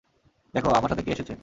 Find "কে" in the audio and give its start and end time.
1.03-1.11